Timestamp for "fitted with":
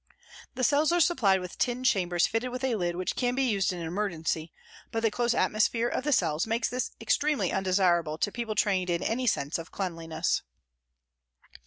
2.25-2.63